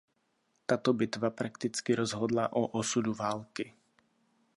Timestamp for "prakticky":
1.31-1.95